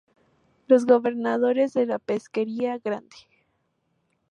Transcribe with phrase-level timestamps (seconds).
[0.65, 3.15] Los gobernadores de la Pesquería Grande.